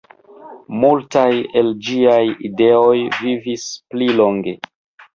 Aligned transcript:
Multaj 0.83 1.35
el 1.61 1.69
ĝiaj 1.89 2.19
ideoj 2.51 2.97
vivis 3.21 3.71
pli 3.95 4.13
longe. 4.21 4.61